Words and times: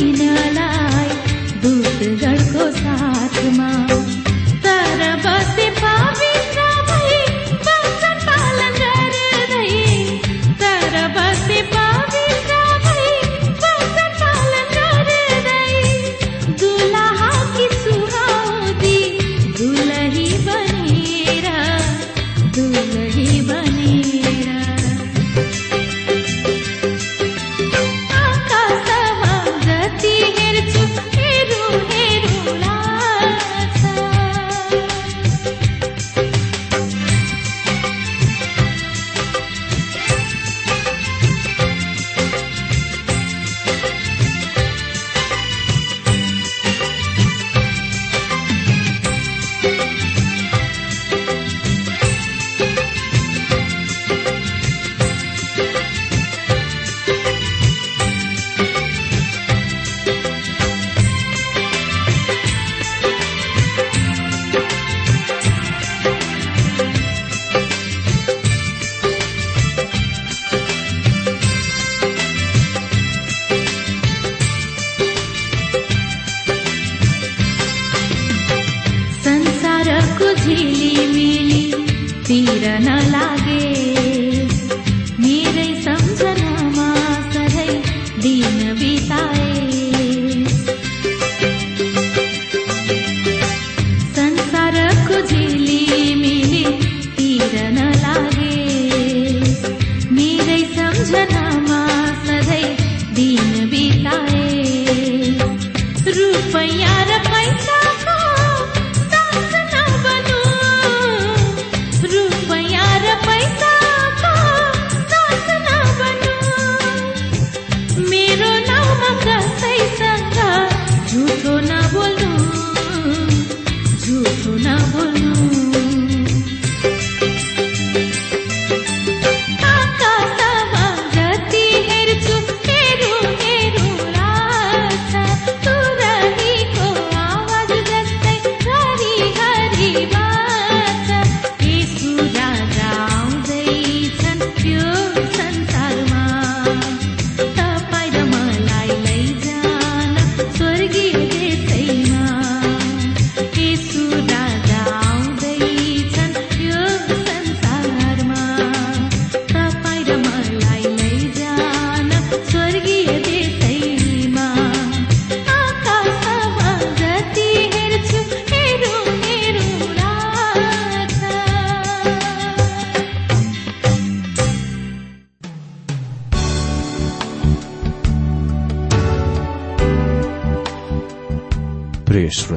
मेरै 0.00 0.49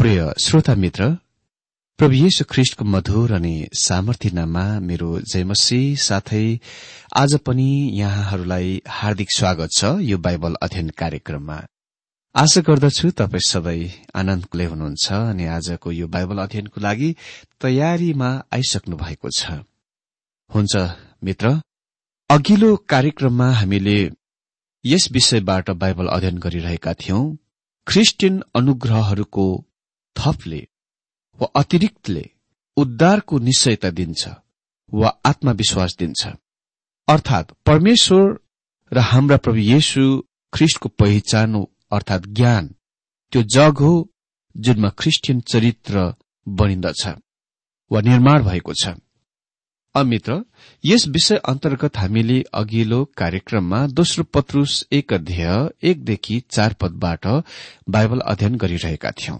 प्रिय 0.00 0.20
श्रोता 0.40 0.74
मित्र 0.74 1.06
प्रभु 1.98 2.14
येशु 2.14 2.44
ख्रिष्टको 2.50 2.84
मधुर 2.84 3.32
अनि 3.32 3.68
सामर्थ्यनामा 3.78 4.62
मेरो 4.80 5.08
जयमसी 5.32 5.80
साथै 6.04 6.44
आज 7.22 7.34
पनि 7.46 7.66
यहाँहरूलाई 7.98 8.80
हार्दिक 8.88 9.36
स्वागत 9.36 9.76
छ 9.78 9.92
यो 10.02 10.18
बाइबल 10.18 10.56
अध्ययन 10.62 10.88
कार्यक्रममा। 11.02 11.58
आशा 12.34 12.60
गर्दछु 12.70 13.10
तपाईँ 13.20 13.46
सबै 13.50 13.76
आनन्दले 14.22 14.64
हुनुहुन्छ 14.72 15.12
अनि 15.12 15.52
आजको 15.58 15.92
यो 15.92 16.08
बाइबल 16.16 16.38
अध्ययनको 16.46 16.80
लागि 16.80 17.14
तयारीमा 17.60 18.30
आइसक्नु 18.56 18.96
भएको 19.04 19.36
छ। 19.36 19.60
हुन्छ 20.50 20.74
मित्र 21.24 21.56
अघिल्लो 22.30 22.76
कार्यक्रममा 22.88 23.52
हामीले 23.62 24.00
यस 24.84 25.12
विषयबाट 25.12 25.70
बाइबल 25.82 26.16
अध्ययन 26.16 26.38
गरिरहेका 26.46 26.94
थियौं। 27.02 27.24
ख्रिस्टियन 27.86 28.44
अनुग्रहहरूको 28.56 29.50
थपले 30.16 30.66
वा 31.38 31.48
अतिरिक्तले 31.56 32.24
उद्धारको 32.76 33.38
निश्चयता 33.38 33.90
दिन्छ 33.90 34.28
वा 34.92 35.08
आत्मविश्वास 35.26 35.96
दिन्छ। 35.98 36.26
अर्थात 37.08 37.52
परमेश्वर 37.66 38.38
र 38.92 38.98
हाम्रा 39.10 39.36
प्रभु 39.36 39.58
येशु 39.58 40.02
ख्रिस्टको 40.52 40.88
पहिचान 40.88 41.54
अर्थात 41.92 42.26
ज्ञान। 42.28 42.74
त्यो 43.32 43.42
जग 43.54 43.78
हो 43.78 43.92
जुनमा 44.54 44.88
ख्रिस्टियन 44.98 45.40
चरित्र 45.40 46.12
बनिन्दछ 46.46 47.06
वा 47.90 48.00
निर्माण 48.00 48.42
भएको 48.44 48.72
छ। 48.74 48.94
अमित्र 49.94 50.34
यस 50.84 51.06
विषय 51.08 51.36
अन्तर्गत 51.48 51.96
हामीले 51.96 52.40
अघिल्लो 52.54 53.04
कार्यक्रममा 53.16 53.86
दोस्रो 53.86 54.24
पत्रुस 54.24 54.84
एक 54.92 55.12
अध्यय 55.12 55.68
एकदेखि 55.82 56.40
चार 56.50 56.74
पदबाट 56.80 57.26
बाइबल 57.90 58.20
अध्ययन 58.20 58.56
गरिरहेका 58.56 59.10
थियौं। 59.10 59.38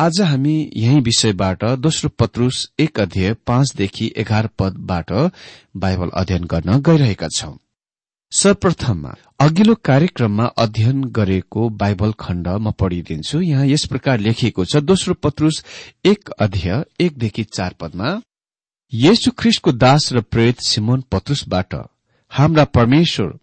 आज 0.00 0.20
हामी 0.20 0.52
यही 0.76 1.00
विषयबाट 1.00 1.64
दोस्रो 1.78 2.08
पत्रुस 2.18 2.58
एक 2.80 3.00
अध्यय 3.00 3.32
पाँचदेखि 3.46 4.10
एघार 4.16 4.46
पदबाट 4.58 5.12
बाइबल 5.76 6.10
अध्ययन 6.14 6.44
गर्न 6.44 6.80
गइरहेका 6.80 7.28
छौं। 7.28 7.52
सर्वप्रथममा 8.32 9.14
अघिल्लो 9.40 9.74
कार्यक्रममा 9.84 10.44
अध्ययन 10.58 11.04
गरेको 11.10 11.68
बाइबल 11.76 12.12
खण्ड 12.20 12.48
म 12.48 12.70
पढिदिन्छु। 12.80 13.40
यहाँ 13.40 13.66
यस 13.66 13.84
प्रकार 13.86 14.20
लेखिएको 14.20 14.64
छ 14.64 14.76
दोस्रो 14.82 15.14
पत्रुस 15.14 15.62
एक 16.04 16.30
अध्यय 16.38 16.82
एकदेखि 17.00 17.44
चार 17.52 17.74
पदमा 17.80 18.18
येशु 18.92 19.30
ख्रिस्टको 19.38 19.72
दास 19.84 20.12
र 20.12 20.20
प्रेरित 20.22 20.68
सिमोन 20.68 21.04
पत्रुसबाट 21.12 21.74
हाम्रा 22.32 22.64
परमेश्वर 22.76 23.38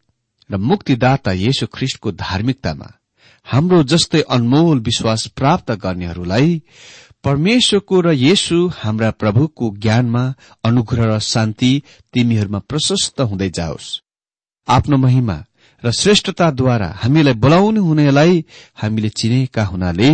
र 0.50 0.58
मुक्तिदाता 0.58 1.32
येशु 1.38 1.68
ख्रिस्टको 1.74 2.12
धार्मिकतामा 2.18 2.97
हाम्रो 3.48 3.84
जस्तै 3.84 4.22
अनमोल 4.30 4.80
विश्वास 4.80 5.27
प्राप्त 5.38 5.72
गर्नेहरूलाई 5.84 6.50
परमेश्वरको 7.24 8.01
र 8.01 8.12
येशु 8.13 8.58
हाम्रा 8.75 9.12
प्रभुको 9.12 9.70
ज्ञानमा 9.84 10.24
अनुग्रह 10.63 11.06
र 11.06 11.20
शान्ति 11.24 11.72
तिमीहरूमा 12.13 12.60
प्रशस्त 12.70 13.22
हुँदै 13.22 13.50
जाओस्। 13.50 13.88
आफ्नो 14.68 14.98
महिमा 14.98 15.38
र 15.84 15.92
श्रेष्ठताद्वारा 15.92 16.89
हामीलाई 17.01 17.34
बोलाउनु 17.44 17.82
हुनेलाई 17.84 18.46
हामीले 18.75 19.10
चिनेका 19.10 19.63
हुनाले 19.63 20.10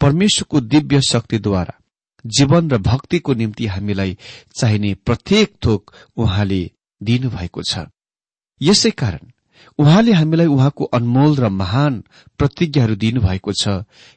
परमेश्वरको 0.00 0.60
दिव्य 0.72 1.00
शक्तिद्वारा 1.08 1.74
जीवन 2.24 2.70
र 2.70 2.78
भक्तिको 2.78 3.34
निम्ति 3.34 3.66
हामीलाई 3.66 4.16
चाहिने 4.60 4.94
प्रत्येक 5.06 5.48
थोक 5.64 5.92
उहाँले 6.16 6.62
दिनुभएको 7.00 7.62
छ। 7.62 7.88
यसै 8.60 8.90
कारण 8.90 9.24
उहाँले 9.78 10.12
हामीलाई 10.12 10.46
उहाँको 10.46 10.84
अनमोल 10.84 11.36
र 11.36 11.48
महान 11.48 12.02
प्रतिज्ञाहरू 12.38 12.94
दिनुभएको 12.94 13.52
छ 13.52 13.68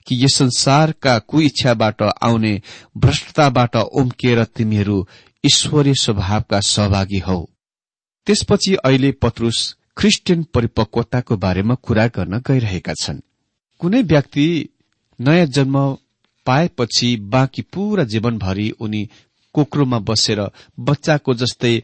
कि 0.08 0.24
यस 0.24 0.36
संसारका 0.36 1.20
कुइच्छाबाट 1.20 2.02
आउने 2.02 2.62
भ्रष्टताबाट 2.98 3.76
उम्किएर 3.76 4.44
तिमीहरू 4.44 5.08
ईश्वरीय 5.46 5.94
स्वभावका 5.94 6.60
सहभागी 6.60 7.20
हौ। 7.20 7.46
त्यसपछि 8.28 8.76
अहिले 8.76 9.12
पत्रुस 9.12 9.78
ख्रिस्टियन 9.98 10.44
परिपक्वताको 10.54 11.38
बारेमा 11.38 11.76
कुरा 11.76 12.08
गर्न 12.08 12.38
गइरहेका 12.48 12.94
छन्। 12.94 13.20
कुनै 13.80 14.02
व्यक्ति 14.02 14.48
नयाँ 15.20 15.46
जन्म 15.46 15.98
पाएपछि 16.46 17.16
बाँकी 17.18 17.62
पूरा 17.62 18.04
जीवनभरि 18.04 18.70
उनी 18.80 19.10
कोक्रोमा 19.54 20.00
बसेर 20.00 20.40
बच्चाको 20.80 21.34
जस्तै 21.34 21.84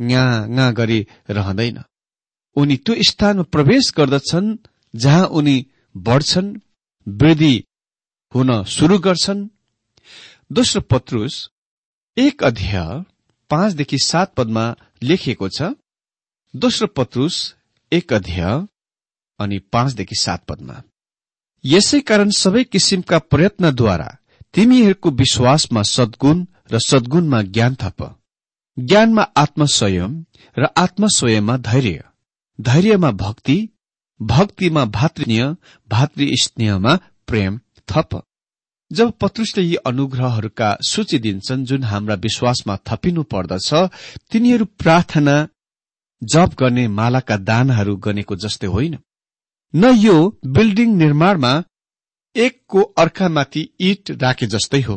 गा 0.00 0.70
गरी 0.70 1.06
रहँदैन। 1.30 1.78
उनी 2.56 2.76
त्यो 2.76 2.94
स्थानमा 3.08 3.42
प्रवेश 3.52 3.92
गर्दछन् 3.96 4.56
जहाँ 4.94 5.26
उनी 5.28 5.56
बढ्छन् 5.96 6.56
वृद्धि 7.06 7.54
हुन 8.34 8.50
शुरू 8.64 8.98
गर्छन्। 8.98 9.48
दोस्रो 10.52 10.80
पत्रुस 10.80 11.34
एक 12.16 12.44
अध्याय 12.44 13.02
पाँचदेखि 13.50 13.98
सात 13.98 14.34
पदमा 14.34 14.64
लेखिएको 15.02 15.48
छ। 15.48 15.74
दोस्रो 16.54 16.86
पत्रुस 16.86 17.36
एक 17.92 18.12
अध्याय 18.12 18.66
अनि 19.40 19.58
पाँचदेखि 19.72 20.16
सात 20.20 20.44
पदमा। 20.44 20.82
यसै 21.64 22.00
कारण 22.00 22.30
सबै 22.30 22.64
किसिमका 22.64 23.18
प्रयत्नद्वारा 23.18 24.10
तिमीहरूको 24.54 25.10
विश्वासमा 25.10 25.82
सद्गुण 25.82 26.44
र 26.72 26.78
सद्गुणमा 26.78 27.42
ज्ञान 27.42 27.74
थप। 27.74 28.00
ज्ञानमा 28.78 29.22
आत्मस्वयं 29.36 30.12
र 30.56 30.68
आत्मस्वयंमा 30.76 31.56
धैर्य। 31.56 32.02
धैर्यमा 32.58 33.10
भक्ति 33.10 33.56
भक्तिमा 34.20 34.84
भातृ 34.84 35.54
भातृ 35.90 36.26
स्नेहमा 36.42 36.94
प्रेम 37.26 37.58
थप। 37.88 38.22
जब 38.90 39.12
पत्रुसले 39.12 39.62
यी 39.62 39.74
अनुग्रहहरूका 39.86 40.76
सूची 40.82 41.18
दिन्छन् 41.18 41.64
जुन 41.64 41.84
हाम्रा 41.84 42.14
विश्वासमा 42.14 42.76
थपिनु 42.86 43.22
पर्दछ 43.22 43.72
तिनीहरू 44.30 44.64
प्रार्थना 44.64 45.36
जप 46.22 46.54
गर्ने 46.60 46.86
मालाका 46.88 47.36
दानहरू 47.36 47.96
गनेको 47.96 48.36
जस्तै 48.36 48.66
होइन। 48.66 48.98
न 49.74 49.92
यो 49.96 50.16
बिल्डिङ 50.46 50.94
निर्माणमा 50.96 51.52
एकको 52.36 52.82
अर्कामाथि 52.98 53.68
इट 53.80 54.10
राखे 54.22 54.46
जस्तै 54.46 54.80
हो 54.80 54.96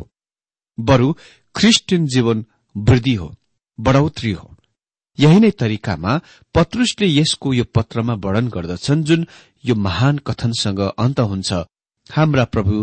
बरु 0.77 1.13
ख्रिस्टियन 1.55 2.05
जीवन 2.05 2.45
वृद्धि 2.75 3.13
हो 3.13 3.35
बढौत्री 3.79 4.31
हो। 4.31 4.56
यही 5.17 5.39
नै 5.39 5.51
तरिकामा 5.51 6.11
पत्रुसले 6.55 7.07
यसको 7.09 7.53
यो 7.53 7.63
पत्रमा 7.75 8.13
वर्णन 8.23 8.47
गर्दछन् 8.47 9.03
जुन 9.03 9.21
यो 9.65 9.75
महान 9.75 10.17
कथनसँग 10.27 10.79
अन्त 10.97 11.19
हुन्छ। 11.31 11.49
हाम्रा 12.09 12.45
प्रभु 12.45 12.75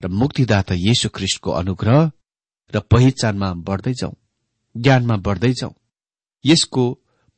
र 0.00 0.08
मुक्तिदाता 0.20 0.74
येशु 0.74 1.08
ख्रिष्टको 1.08 1.50
अनुग्रह 1.50 2.10
र 2.72 2.80
पहिचानमा 2.92 3.48
बढ्दै 3.68 3.94
जाउँ 4.00 4.14
ज्ञानमा 4.76 5.16
बढ्दै 5.16 5.52
जाउँ। 5.52 5.74
यसको 6.44 6.84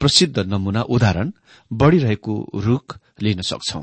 प्रसिद्ध 0.01 0.39
नमूना 0.39 0.83
उदाहरण 0.95 1.33
बढ़िरहेको 1.71 2.35
रूख 2.55 2.99
लिन 3.23 3.41
सक्छौ। 3.43 3.83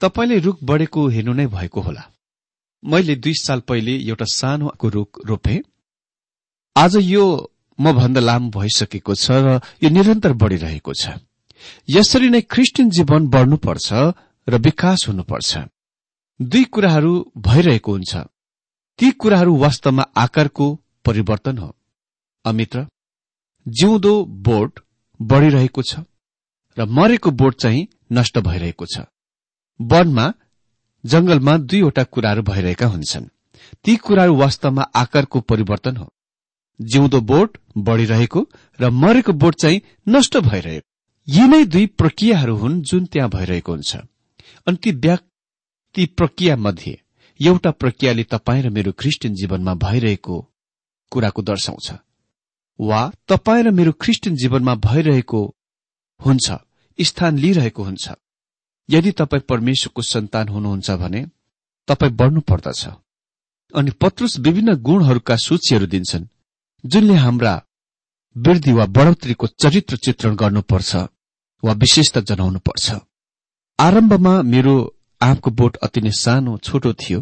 तपाईँले 0.00 0.38
रूख 0.38 0.56
बढेको 0.62 1.08
हेर्नु 1.08 1.32
नै 1.32 1.46
भएको 1.46 1.80
होला। 1.80 2.04
मैले 2.82 3.14
दुई 3.16 3.34
साल 3.34 3.60
पहिले 3.60 3.94
एउटा 4.08 4.24
सानो 4.24 4.72
रूख 4.84 5.20
रोपे। 5.26 5.56
आज 6.76 6.96
यो 6.96 7.24
म 7.80 7.92
भन्दा 7.92 8.20
लामो 8.20 8.50
भइसकेको 8.50 9.14
छ 9.14 9.30
र 9.30 9.60
यो 9.82 9.88
निरन्तर 9.90 10.32
बढ़िरहेको 10.32 10.92
छ। 10.92 11.18
यसरी 11.88 12.28
नै 12.30 12.40
क्रिस्चियन 12.44 12.90
जीवन 12.90 13.26
बढ्नुपर्छ 13.28 13.88
र 14.48 14.54
विकास 14.58 15.04
हुनुपर्छ। 15.08 15.50
दुई 16.40 16.64
कुराहरू 16.64 17.12
भइरहेको 17.38 17.92
हुन्छ। 17.92 18.12
ती 18.98 19.10
कुराहरू 19.10 19.56
वास्तवमा 19.56 20.04
आकारको 20.16 20.66
परिवर्तन 21.04 21.58
हो। 21.58 21.70
अमित्र 22.44 22.86
जिउँदो 23.66 24.14
बोट 24.44 24.80
बढ़िरहेको 25.20 25.82
छ 25.82 26.04
र 26.76 26.84
मरेको 26.88 27.30
बोट 27.30 27.54
चाहिँ 27.54 27.86
नष्ट 28.12 28.38
भइरहेको 28.38 28.86
छ। 28.86 29.04
वनमा 29.80 30.32
जंगलमा 31.04 31.56
दुईवटा 31.56 32.04
कुराहरू 32.04 32.42
भइरहेका 32.42 32.86
हुन्छन्। 32.86 33.28
ती 33.84 33.96
कुराहरू 33.96 34.34
वास्तवमा 34.36 34.82
आकारको 34.94 35.40
परिवर्तन 35.40 35.96
हो। 35.96 36.08
जिउँदो 36.80 37.20
बोट 37.20 37.58
बढ़िरहेको 37.78 38.40
र 38.80 38.90
मरेको 38.90 39.32
बोट 39.32 39.54
चाहिँ 39.54 39.80
नष्ट 40.08 40.36
भइरहेको। 40.38 40.86
यी 41.28 41.46
नै 41.48 41.64
दुई 41.64 41.86
प्रक्रियाहरू 41.86 42.56
हुन् 42.56 42.80
जुन 42.82 43.04
त्यहाँ 43.06 43.30
भइरहेको 43.30 43.72
हुन्छ। 43.72 43.96
अनि 44.66 44.76
ती 44.76 44.92
व्यक्ति 44.92 46.06
प्रक्रिया 46.16 46.56
मध्ये 46.56 46.98
एउटा 47.40 47.70
प्रक्रियाले 47.70 48.24
तपाईँ 48.24 48.62
र 48.62 48.70
मेरो 48.70 48.92
क्रिस्चियन 48.92 49.34
जीवनमा 49.34 49.74
भइरहेको 49.74 50.36
कुराको 51.12 51.42
दर्शाउँछ। 51.42 51.92
वा 52.78 53.00
तपाईँ 53.28 53.62
र 53.64 53.70
मेरो 53.70 53.92
क्रिस्चियन 53.92 54.36
जीवनमा 54.36 54.74
भइरहेको 54.74 55.40
हुन्छ 56.20 56.50
स्थान 56.98 57.38
लिइरहेको 57.38 57.82
हुन्छ। 57.82 58.10
यदि 58.88 59.10
तपाईँ 59.12 59.42
परमेश्वरको 59.48 60.02
सन्तान 60.02 60.48
हुनुहुन्छ 60.48 60.90
भने 60.90 61.26
तपाईँ 61.88 62.12
बढ्नु 62.12 62.40
पर्दछ 62.40 62.86
अनि 63.74 63.90
पत्रुस 64.00 64.38
विभिन्न 64.38 64.74
गुणहरूका 64.82 65.36
सूचीहरू 65.36 65.86
दिन्छन्। 65.86 66.28
जुनले 66.84 67.14
हाम्रा 67.14 67.62
वृद्धि 68.36 68.72
वा 68.72 68.86
बढोत्तरीको 68.86 69.46
चरित्र 69.46 69.96
चित्रण 69.96 70.34
गर्नुपर्छ 70.36 70.96
वा 71.62 71.72
विशेषता 71.72 72.20
जनाउनुपर्छ। 72.20 72.94
आरम्भमा 73.78 74.42
मेरो 74.42 74.74
आँपको 75.20 75.50
बोट 75.50 75.76
अति 75.76 76.00
नै 76.00 76.10
सानो 76.10 76.56
छोटो 76.58 76.92
थियो 76.92 77.20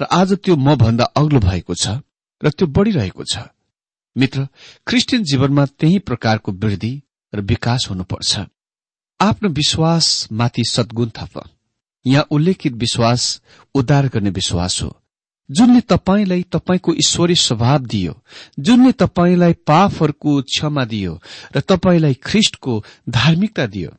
र 0.00 0.04
आज 0.04 0.32
त्यो 0.34 0.56
म 0.56 0.74
भन्दा 0.76 1.04
अग्लो 1.04 1.40
भएको 1.40 1.74
छ 1.74 2.00
र 2.42 2.50
त्यो 2.50 2.66
बढ़िरहेको 2.66 3.24
छ। 3.24 3.38
मित्र 4.16 4.48
क्रिस्चियन 4.86 5.22
जीवनमा 5.24 5.66
त्यही 5.66 5.98
प्रकारको 5.98 6.52
वृद्धि 6.52 7.02
र 7.32 7.40
विकास 7.40 7.86
हुनुपर्छ। 7.90 8.38
आफ्नो 9.20 9.48
विश्वासमाथि 9.48 10.64
सद्गुण 10.64 11.10
थप। 11.16 11.42
यहाँ 12.06 12.26
उल्लेखित 12.30 12.72
विश्वास 12.72 13.42
उद्धार 13.74 14.08
गर्ने 14.08 14.30
विश्वास 14.30 14.82
हो। 14.82 14.97
जुनले 15.50 15.80
तपाईँलाई 15.80 16.42
तपाईँको 16.42 16.94
ईश्वरीय 16.94 17.36
स्वभाव 17.36 17.78
दियो 17.78 18.14
जुनले 18.58 18.92
तपाईँलाई 18.92 19.52
पापहरूको 19.52 20.42
क्षमा 20.42 20.84
दियो 20.84 21.20
र 21.56 21.60
तपाईँलाई 21.60 22.14
ख्रिष्टको 22.14 22.84
धार्मिकता 23.08 23.66
दियो 23.66 23.90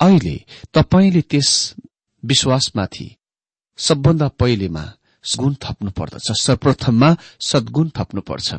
अहिले 0.00 0.36
तपाईँले 0.74 1.20
त्यस 1.20 1.74
विश्वासमाथि 2.24 3.16
सबभन्दा 3.78 4.28
पहिलेमा 4.28 4.84
गुण 5.24 5.54
थप्नु 5.54 5.90
पर्दछ 5.90 6.32
सर्वप्रथममा 6.32 7.16
सद्गुण 7.40 7.88
थप्नुपर्छ। 7.96 8.54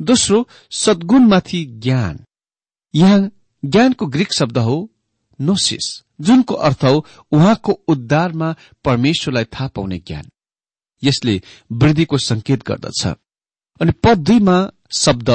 दोस्रो 0.00 0.48
सद्गुणमाथि 0.70 1.64
ज्ञान। 1.82 2.24
यहाँ 2.94 3.30
ज्ञानको 3.64 4.06
ग्रीक 4.06 4.32
शब्द 4.32 4.58
हो 4.58 4.76
नोसिस। 5.40 5.86
जुनको 6.20 6.54
अर्थ 6.54 6.84
हो 6.84 7.06
उहाँको 7.32 7.72
उद्धारमा 7.88 8.54
परमेश्वरलाई 8.84 9.44
थाहा 9.44 9.68
पाउने 9.68 9.98
ज्ञान। 9.98 10.28
यसले 11.02 11.42
वृद्धिको 11.72 12.18
संकेत 12.18 12.62
गर्दछ। 12.66 13.06
अनि 13.80 13.92
पद 13.92 14.18
दुईमा 14.18 14.58
शब्द 14.98 15.30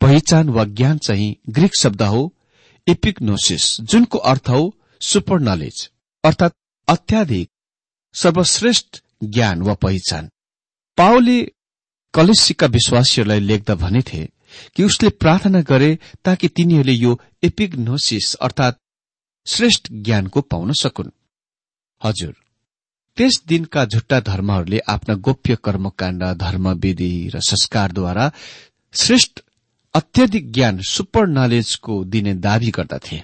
पहिचान 0.00 0.48
वा 0.48 0.64
ज्ञान 0.64 0.98
चाहिँ 0.98 1.36
ग्रीक 1.48 1.76
शब्द 1.80 2.02
हो 2.02 2.34
एपिक्नोसिस 2.88 3.80
जुनको 3.80 4.18
अर्थ 4.18 4.48
हो 4.48 4.76
सुपर 5.00 5.40
नलेज 5.40 5.90
अर्थात 6.24 6.54
अत्याधिक 6.88 7.50
सर्वश्रेष्ठ 8.14 8.98
ज्ञान 9.24 9.62
वा 9.62 9.74
पहिचान। 9.74 10.30
पाओले 10.98 11.42
कलेसिका 12.14 12.66
विश्वासीहरूलाई 12.66 13.40
लेख्दा 13.40 13.74
भनेथे 13.74 14.28
कि 14.76 14.84
उसले 14.84 15.08
प्रार्थना 15.08 15.60
गरे 15.60 15.98
ताकि 16.24 16.48
तिनीहरूले 16.48 16.92
यो 16.92 17.20
एपिग्नोसिस 17.42 18.34
अर्थात 18.34 18.80
श्रेष्ठ 19.46 19.88
ज्ञानको 19.92 20.40
पाउन 20.40 20.72
सकुन्। 20.72 21.10
हजुर। 22.04 22.34
त्यस 23.16 23.42
दिनका 23.48 23.84
झुट्टा 23.84 24.20
धर्महरूले 24.20 24.78
आफ्ना 24.88 25.14
गोप्य 25.14 25.56
कर्मकाण्ड 25.64 26.22
धर्मविधि 26.38 27.30
र 27.34 27.40
संस्कारद्वारा 27.40 28.30
श्रेष्ठ 28.94 29.40
अत्यधिक 29.94 30.52
ज्ञान 30.52 30.80
सुपर 30.80 31.26
नलेजको 31.28 32.04
दिने 32.04 32.34
दावी 32.34 32.70
गर्दथे। 32.70 33.22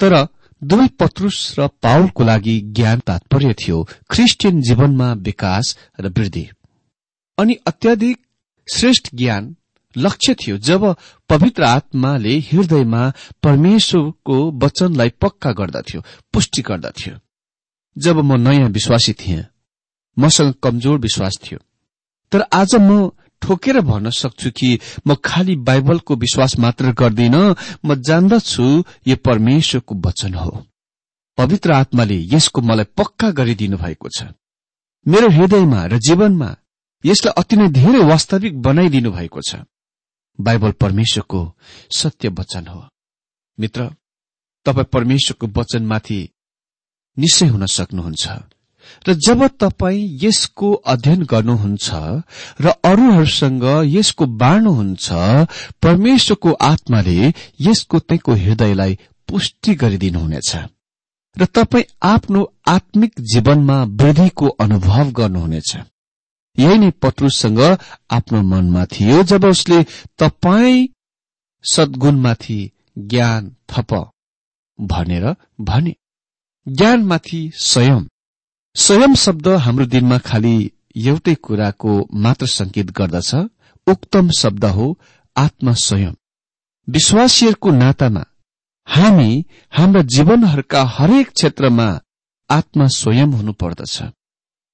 तर 0.00 0.26
दुवै 0.62 0.86
पत्रुस 0.98 1.38
र 1.58 1.68
पावलको 1.82 2.24
लागि 2.24 2.60
ज्ञान 2.60 3.00
तात्पर्य 3.00 3.52
थियो 3.52 3.88
क्रिस्चियन 4.10 4.60
जीवनमा 4.62 5.12
विकास 5.12 5.76
र 6.00 6.08
वृद्धि। 6.08 6.48
अनि 7.38 7.54
अत्याधिक 7.66 8.18
श्रेष्ठ 8.74 9.08
ज्ञान 9.14 9.56
लक्ष्य 9.96 10.34
थियो 10.34 10.56
जब 10.58 10.96
पवित्र 11.28 11.62
आत्माले 11.62 12.38
हृदयमा 12.38 13.12
परमेश्वरको 13.42 14.36
वचनलाई 14.58 15.08
पक्का 15.08 15.52
गर्दथ्यो 15.52 16.02
पुष्टि 16.32 16.62
गर्दथ्यो। 16.62 17.14
जब 17.96 18.16
म 18.16 18.36
नयाँ 18.36 18.68
विश्वासी 18.68 19.12
थिएँ 19.12 19.44
मसँग 20.16 20.54
कमजोर 20.62 20.98
विश्वास 20.98 21.38
थियो। 21.44 21.58
तर 22.32 22.44
आज 22.52 22.74
म 22.74 23.10
ठोकेर 23.42 23.80
भन्न 23.80 24.10
सक्छु 24.10 24.50
कि 24.50 24.78
म 25.06 25.14
खालि 25.24 25.56
बाइबलको 25.56 26.16
विश्वास 26.16 26.58
मात्र 26.58 26.92
गर्दिन 26.92 27.36
म 27.84 27.94
जान्दछु 27.94 28.84
यो 29.06 29.16
परमेश्वरको 29.16 29.94
वचन 30.06 30.34
हो। 30.34 30.64
पवित्र 31.38 31.72
आत्माले 31.72 32.18
यसको 32.34 32.60
मलाई 32.60 32.84
पक्का 32.96 33.30
गरिदिनु 33.30 33.76
भएको 33.76 34.08
छ। 34.08 34.34
मेरो 35.06 35.28
हृदयमा 35.30 35.84
र 35.86 35.98
जीवनमा 35.98 36.56
यसलाई 37.04 37.32
अति 37.36 37.56
नै 37.56 37.68
धेरै 37.68 38.04
वास्तविक 38.04 38.60
बनाइदिनु 38.62 39.10
भएको 39.10 39.40
छ। 39.40 39.64
बाइबल 40.38 40.72
परमेश्वरको 40.72 41.40
सत्य 41.90 42.28
वचन 42.28 42.66
हो। 42.66 42.82
मित्र 43.58 43.88
तपाईँ 44.66 44.92
परमेश्वरको 44.92 45.46
वचनमाथि 45.60 46.20
निश्चय 47.18 47.46
हुन 47.46 47.66
सक्नुहुन्छ। 47.66 48.26
र 49.08 49.14
जब 49.14 49.46
तपाईँ 49.60 50.18
यसको 50.24 50.72
अध्ययन 50.72 51.22
गर्नुहुन्छ 51.22 51.88
र 52.60 52.66
अरूहरूसँग 52.84 53.64
यसको 53.86 54.26
बाँड्नुहुन्छ 54.26 55.08
परमेश्वरको 55.82 56.52
आत्माले 56.52 57.32
यसको 57.60 57.98
तैको 57.98 58.32
हृदयलाई 58.34 58.98
पुष्टि 59.28 59.74
गरिदिनुहुनेछ। 59.74 60.50
र 61.36 61.46
तपाईँ 61.46 61.90
आफ्नो 62.02 62.40
आत्मिक 62.68 63.12
जीवनमा 63.20 63.82
वृद्धिको 63.84 64.48
अनुभव 64.48 65.10
गर्नुहुनेछ। 65.10 65.70
यही 66.58 66.78
नै 66.78 66.90
पत्रुसँग 66.90 67.60
आफ्नो 68.10 68.42
मनमा 68.42 68.84
थियो 68.84 69.22
जब 69.22 69.44
उसले 69.44 69.82
तपाईँ 70.18 70.88
सद्गुणमाथि 71.64 72.60
ज्ञान 72.98 73.56
थप 73.70 74.10
भनेर 74.80 75.34
भने। 75.60 75.94
ज्ञानमाथि 76.66 77.50
स्वयं। 77.54 78.04
स्वयं 78.76 79.14
शब्द 79.14 79.48
हाम्रो 79.48 79.86
दिनमा 79.86 80.18
खालि 80.18 80.70
एउटै 80.96 81.34
कुराको 81.34 81.92
मात्र 82.14 82.46
संकेत 82.46 82.90
गर्दछ 82.90 83.34
उक्तम 83.86 84.30
शब्द 84.30 84.64
हो 84.64 84.98
आत्मा 85.36 85.72
स्वयं। 85.72 86.14
विश्वासीहरूको 86.88 87.70
नातामा 87.70 88.24
हामी 88.88 89.44
हाम्रा 89.72 90.02
जीवनहरूका 90.02 90.82
हरेक 90.84 91.30
क्षेत्रमा 91.30 91.88
आत्मा 92.50 92.86
स्वयं 92.86 93.32
हुनुपर्दछ 93.32 94.02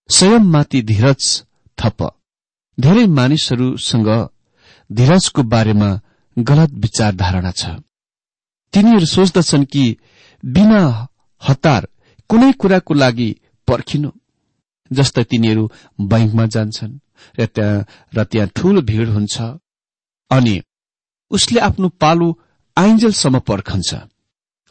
स्वयंमाथि 0.09 0.83
धीरज 0.83 1.25
थप। 1.79 2.03
धेरै 2.81 3.07
मानिसहरूसँग 3.07 4.09
धीरजको 4.93 5.43
बारेमा 5.43 5.91
गलत 6.39 6.71
विचार 6.71 7.15
धारणा 7.15 7.51
छ। 7.51 7.67
तिनीहरू 8.73 9.07
सोच्दछन् 9.07 9.65
कि 9.65 9.97
बिना 10.45 10.83
हतार 11.43 11.89
कुनै 12.29 12.53
कुराको 12.53 12.95
लागि 12.95 13.29
पर्खिनु। 13.69 14.11
जस्तै 14.93 15.25
तिनीहरू 15.25 15.65
बैंकमा 16.01 16.47
जान्छन् 16.47 16.99
र 17.39 17.47
त्यहाँ 17.47 17.87
र 18.15 18.25
त्यहाँ 18.25 18.49
ठूलो 18.57 18.81
भीड़ 18.83 19.09
हुन्छ। 19.09 19.37
अनि 20.31 20.63
उसले 21.31 21.61
आफ्नो 21.61 21.89
पालो 21.89 22.29
आइन्जेलसम्म 22.77 23.39
पर्खन्छ। 23.39 23.95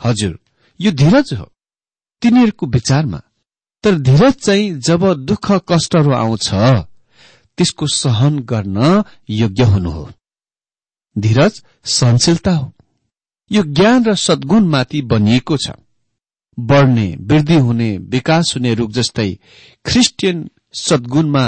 हजुर 0.01 0.39
यो 0.79 0.91
धीरज 0.91 1.33
हो। 1.33 1.45
तिनीहरूको 2.21 2.65
विचारमा। 2.65 3.21
तर 3.83 3.97
धीरज 3.99 4.33
चाहिँ 4.33 4.73
जब 4.79 5.01
दुःख 5.13 5.51
कष्टहरू 5.69 6.11
आउँछ 6.11 6.49
त्यसको 7.57 7.87
सहन 7.87 8.39
गर्न 8.39 9.03
योग्य 9.29 9.63
हुनु 9.63 9.89
हो। 9.89 10.09
धीरज 11.15 11.63
सहनशीलता 11.85 12.51
हो। 12.51 12.73
यो 13.51 13.63
ज्ञान 13.63 14.03
र 14.05 14.15
सद्गुणमाथि 14.15 15.01
बनिएको 15.01 15.57
छ। 15.57 15.69
बढ्ने 16.59 17.07
वृद्धि 17.21 17.55
हुने 17.55 17.97
विकास 17.97 18.53
हुने 18.55 18.73
रूख 18.73 18.91
जस्तै 18.91 19.31
ख्रिस्टियन 19.85 20.49
सद्गुणमा 20.73 21.45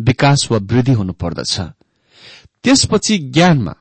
विकास 0.00 0.48
वा 0.50 0.58
वृद्धि 0.58 0.92
हुनुपर्दछ 0.92 1.60
त्यसपछि 2.64 3.18
ज्ञानमा 3.18 3.74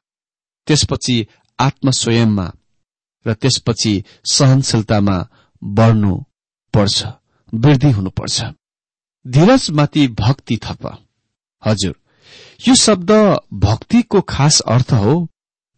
त्यसपछि 0.67 1.27
आत्मस्वयंमा 1.59 2.51
र 3.27 3.33
त्यसपछि 3.33 4.03
सहनशीलतामा 4.31 5.17
बढ्नु 5.63 6.15
पर्छ 6.73 7.05
वृद्धि 7.53 7.91
हुनुपर्छ 7.91 8.43
धीरजमाथि 9.27 10.07
भक्ति 10.07 10.57
थप। 10.57 10.87
हजुर 11.65 11.95
यो 12.67 12.75
शब्द 12.75 13.11
भक्तिको 13.53 14.21
खास 14.21 14.59
अर्थ 14.59 14.93
हो। 14.93 15.29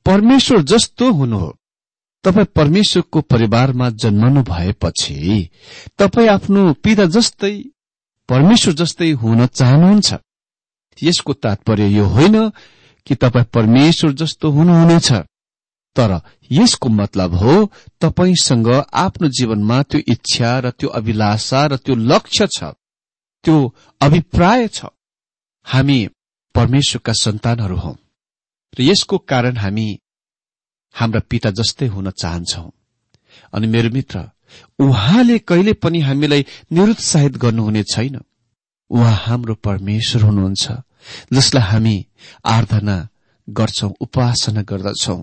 परमेश्वर 0.06 0.62
जस्तो 0.62 1.12
हुनु 1.14 1.38
हो। 1.38 1.58
तपाईँ 2.26 2.46
परमेश्वरको 2.56 3.22
परिवारमा 3.22 3.90
जन्मनु 3.90 4.42
भएपछि 4.44 5.50
तपाईँ 5.98 6.28
आफ्नो 6.28 6.74
पिता 6.74 7.06
जस्तै 7.06 7.54
परमेश्वर 8.30 8.74
जस्तै 8.74 9.12
हुन 9.12 9.46
चाहनुहुन्छ। 9.46 10.14
यसको 11.04 11.34
तात्पर्य 11.34 11.88
यो 11.88 12.06
होइन 12.06 12.50
कि 13.08 13.16
तपाईँ 13.16 13.46
परमेश्वर 13.54 14.12
जस्तो 14.12 14.50
हुनुहुनेछ। 14.50 15.12
तर 15.96 16.22
यसको 16.52 16.90
मतलब 16.90 17.34
हो 17.34 17.72
तपाईँसँग 18.02 18.68
आफ्नो 18.94 19.28
जीवनमा 19.28 19.84
त्यो 19.84 20.02
इच्छा 20.08 20.60
र 20.60 20.70
त्यो 20.70 20.90
अभिलाषा 20.90 21.66
र 21.66 21.78
त्यो 21.78 21.96
लक्ष्य 21.96 22.48
छ। 22.48 22.64
त्यो 23.44 23.76
अभिप्राय 24.02 24.68
छ। 24.68 24.86
हामी 25.66 26.08
परमेश्वरका 26.56 27.14
सन्तानहरू 27.14 27.76
हौ। 27.76 27.94
र 28.80 28.82
यसको 28.82 29.18
कारण 29.18 29.58
हामी 29.58 30.00
हाम्रा 30.96 31.22
पिता 31.30 31.50
जस्तै 31.50 31.88
हुन 31.88 32.10
चाहन्छौ। 32.12 32.72
अनि 33.54 33.68
मेरो 33.68 33.90
मित्र 33.90 34.30
उहाँले 34.80 35.38
कहिले 35.40 35.74
पनि 35.74 36.00
हामीलाई 36.00 36.46
निरुत्साहित 36.72 37.38
गर्नुहुने 37.38 37.84
छैन। 37.84 38.20
उहाँ 38.92 39.16
हाम्रो 39.16 39.54
परमेश्वर 39.56 40.22
हुनुहुन्छ 40.22 40.72
जसलाई 41.34 41.64
हामी 41.64 41.96
आराधना 42.46 42.98
गर्छौ 43.48 43.90
उपासना 44.02 44.62
गर्दछौ। 44.62 45.18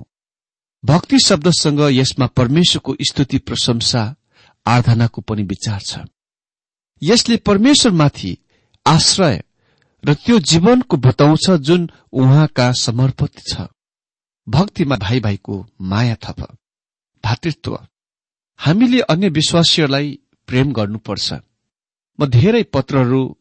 भक्ति 0.84 1.18
शब्दसँग 1.18 1.80
यसमा 1.90 2.26
परमेश्वरको 2.26 2.96
स्तुति 3.00 3.38
प्रशंसा 3.38 4.02
आराधनाको 4.66 5.20
पनि 5.20 5.42
विचार 5.42 5.80
छ। 5.80 5.98
यसले 7.02 7.36
परमेश्वरमाथि 7.36 8.36
आश्रय 8.86 9.42
र 10.04 10.14
त्यो 10.14 10.38
जीवनको 10.38 10.96
बताउँछ 10.96 11.50
जुन 11.50 11.90
उहाँका 12.12 12.72
समर्पित 12.72 13.38
छ। 13.48 13.60
भक्तिमा 14.48 14.96
भाइ 14.96 15.20
भाइको 15.20 15.66
माया 15.80 16.14
थप 16.14 16.40
भातृत्व। 17.24 17.86
हामीले 18.58 19.00
अन्य 19.00 19.28
विश्वासीहरूलाई 19.28 20.18
प्रेम 20.46 20.72
गर्नुपर्छ। 20.72 21.32
म 22.18 22.26
धेरै 22.26 22.62
पत्रहरू 22.62 23.38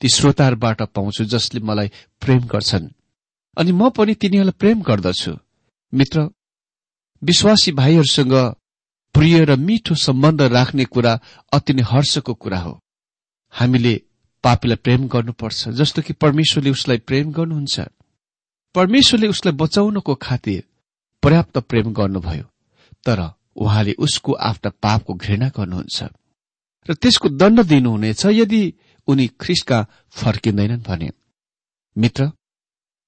ती 0.00 0.08
श्रोताहरूबाट 0.08 0.82
पाउँछु 0.82 1.24
जसले 1.24 1.60
मलाई 1.60 1.88
प्रेम 2.20 2.40
गर्छन्। 2.40 2.88
अनि 3.56 3.72
म 3.72 3.90
पनि 3.90 4.14
तिनीहरूलाई 4.14 4.58
प्रेम 4.58 4.82
गर्दछु। 4.82 5.38
मित्र 5.94 6.30
विश्वासी 7.22 7.72
भाइहरूसँग 7.72 8.34
प्रिय 9.14 9.44
र 9.44 9.56
मिठो 9.56 9.94
सम्बन्ध 9.94 10.42
राख्ने 10.42 10.84
कुरा 10.84 11.20
अति 11.52 11.72
नै 11.74 11.82
हर्षको 11.82 12.34
कुरा 12.34 12.58
हो। 12.58 12.80
हामीले 13.52 13.94
पापीलाई 14.44 14.76
प्रेम 14.76 15.08
गर्नुपर्छ 15.08 15.68
जस्तो 15.68 16.02
कि 16.02 16.12
परमेश्वरले 16.12 16.70
उसलाई 16.70 16.98
प्रेम 16.98 17.32
गर्नुहुन्छ। 17.32 17.80
परमेश्वरले 18.74 19.28
उसलाई 19.28 19.54
बचाउनको 19.54 20.14
खातिर 20.14 20.62
पर्याप्त 21.22 21.58
प्रेम 21.58 21.92
गर्नुभयो 21.92 22.44
तर 23.06 23.20
उहाँले 23.56 23.92
उसको 23.98 24.32
आफ्ना 24.32 24.70
पापको 24.82 25.14
घृणा 25.14 25.48
गर्नुहुन्छ 25.48 26.02
र 26.88 26.94
त्यसको 26.94 27.28
दण्ड 27.28 27.60
दिनुहुनेछ 27.62 28.26
यदि 28.26 28.62
उनी 29.08 29.26
ख्रिस्टका 29.40 29.78
फर्किँदैनन् 30.10 30.82
भने। 30.82 31.10
मित्र 31.96 32.30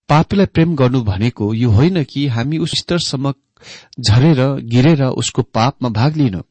पापीलाई 0.09 0.47
प्रेम 0.47 0.75
गर्नु 0.77 1.01
भनेको 1.03 1.55
यो 1.55 1.71
होइन 1.71 2.03
कि 2.05 2.27
हामी 2.27 2.59
उस 2.59 2.73
स्तरसम्म 2.79 3.33
झरेर 4.01 4.41
गिरेर 4.73 5.03
उसको 5.05 5.43
पापमा 5.43 5.89
भाग 5.89 6.17
लिन 6.17 6.43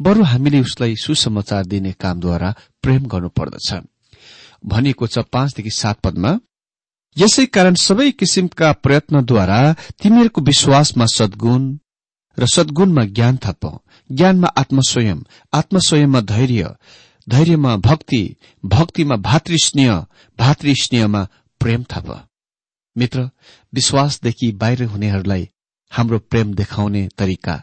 बरु 0.00 0.22
हामीले 0.22 0.60
उसलाई 0.60 0.96
सुसमाचार 0.96 1.66
दिने 1.66 1.92
कामद्वारा 1.92 2.54
प्रेम 2.82 3.02
गर्नुपर्दछ। 3.06 3.68
भनिएको 4.66 5.06
छ 5.06 5.18
पाँचदेखि 5.32 5.70
सात 5.70 6.00
पदमा 6.00 6.32
यसै 7.16 7.44
कारण 7.46 7.74
सबै 7.80 8.10
किसिमका 8.10 8.72
प्रयत्नद्वारा 8.84 9.60
तिमीहरूको 10.02 10.40
विश्वासमा 10.40 11.06
सद्गुण 11.14 11.62
र 12.38 12.46
सद्गुणमा 12.54 13.04
ज्ञान 13.16 13.36
थप 13.36 13.62
ज्ञानमा 14.10 14.48
आत्मस्वयं 14.56 15.18
आत्मस्वयंमा 15.52 16.20
धैर्य 16.32 16.74
धैर्यमा 17.26 17.76
भक्ति 17.76 18.22
भक्तिमा 18.64 19.16
भातृस्नेह 19.28 19.94
भातृस्नेहमा 20.38 21.22
प्रेम 21.60 21.82
थप 21.90 22.08
मित्र 22.96 23.28
विश्वासदेखि 23.72 24.52
बाहिर 24.52 24.84
हुनेहरूलाई 24.84 25.48
हाम्रो 25.92 26.18
प्रेम 26.30 26.54
देखाउने 26.54 27.08
तरिका 27.18 27.56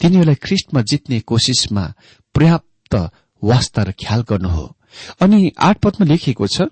तिनीहरूलाई 0.00 0.34
ख्रिस्टमा 0.34 0.82
जित्ने 0.82 1.20
कोसिसमा 1.20 1.84
पर्याप्त 2.34 2.94
वास्ता 3.42 3.82
र 3.82 3.92
ख्याल 3.92 4.22
गर्नु 4.28 4.48
हो। 4.48 4.64
अनि 5.20 5.52
आठ 5.58 5.78
पदमा 5.78 6.06
लेखिएको 6.06 6.46
छ 6.46 6.68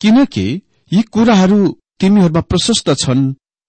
किनकि 0.00 0.46
यी 0.92 1.02
कुराहरू 1.02 1.58
तिमीहरूमा 2.00 2.40
प्रशस्त 2.40 2.90
छन् 2.94 3.22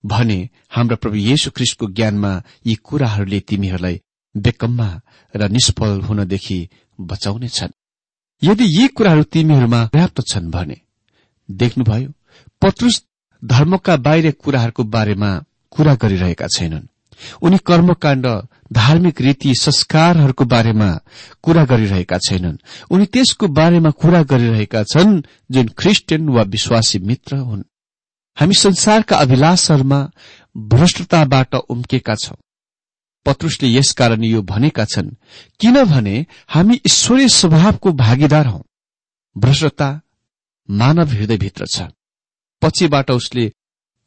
भने 0.03 0.38
हाम्रा 0.69 0.95
प्रभु 0.95 1.15
येशु 1.15 1.51
ख्रिस्टको 1.51 1.88
ज्ञानमा 1.88 2.32
यी 2.67 2.75
कुराहरूले 2.84 3.39
तिमीहरूलाई 3.39 4.01
बेकम्मा 4.36 4.89
र 5.34 5.47
निष्फल 5.49 6.01
हुनदेखि 6.01 6.60
बचाउनेछन् 6.99 7.77
यदि 8.41 8.65
यी 8.77 8.88
कुराहरू 8.88 9.23
तिमीहरूमा 9.34 9.82
पर्याप्त 9.86 10.21
छन् 10.27 10.51
भने 10.51 10.77
देख्नुभयो 11.49 12.12
पत्रुस 12.62 13.03
धर्मका 13.45 13.95
बाहिर 13.97 14.32
कुराहरूको 14.43 14.84
बारेमा 14.84 15.32
कुरा 15.71 15.93
गरिरहेका 15.95 16.47
छैनन्। 16.47 16.88
उनी 17.41 17.58
कर्मकाण्ड 17.65 18.25
धार्मिक 18.73 19.21
रीति 19.21 19.56
संस्कारहरूको 19.56 20.45
बारेमा 20.45 20.99
कुरा 21.43 21.65
गरिरहेका 21.65 22.17
छैनन्। 22.17 22.58
उनी 22.91 23.06
त्यसको 23.06 23.47
बारेमा 23.47 23.89
कुरा 23.89 24.23
गरिरहेका 24.23 24.84
छन् 24.84 25.21
जुन 25.51 25.67
ख्रिस्टियन 25.67 26.30
वा 26.30 26.41
विश्वासी 26.41 26.99
मित्र 26.99 27.36
हुन्। 27.36 27.63
हामी 28.38 28.53
संसारका 28.53 29.17
अभिलाषहरूमा 29.17 30.10
भ्रष्टताबाट 30.58 31.56
उम्केका 31.56 32.15
छौं। 32.15 32.36
पत्रुसले 33.25 33.69
यसकारण 33.69 34.23
यो 34.23 34.41
भनेका 34.41 34.86
छन् 34.86 35.10
किनभने 35.60 36.25
हामी 36.47 36.82
ईश्वरीय 36.86 37.27
स्वभावको 37.27 37.91
भागीदार 37.91 38.47
हौ। 38.47 38.63
भ्रष्टता 39.38 40.01
मानव 40.69 41.08
हृदयभित्र 41.08 41.65
छ। 41.65 41.82
पछिबाट 42.62 43.12
उसले 43.12 43.51